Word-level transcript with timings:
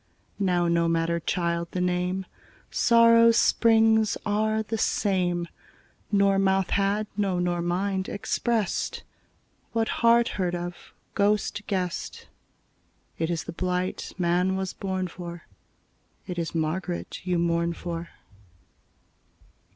Now 0.39 0.67
no 0.67 0.87
matter, 0.87 1.19
child, 1.19 1.67
the 1.73 1.79
name: 1.79 2.25
Sórrow's 2.71 3.37
spríngs 3.37 4.17
áre 4.25 4.65
the 4.65 4.75
same. 4.79 5.47
Nor 6.11 6.39
mouth 6.39 6.71
had, 6.71 7.05
no 7.15 7.37
nor 7.37 7.61
mind, 7.61 8.09
expressed 8.09 9.03
What 9.73 9.87
heart 10.01 10.27
heard 10.41 10.55
of, 10.55 10.75
ghost 11.13 11.61
guessed: 11.67 12.27
It 13.19 13.29
is 13.29 13.43
the 13.43 13.51
blight 13.53 14.11
man 14.17 14.55
was 14.55 14.73
born 14.73 15.07
for, 15.07 15.43
It 16.25 16.39
is 16.39 16.55
Margaret 16.55 17.19
you 17.23 17.37
mourn 17.37 17.71
for. 17.73 18.09